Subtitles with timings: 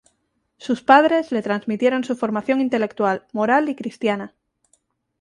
[0.57, 4.33] Sus padres le transmitieron su formación intelectual, moral y cristiana.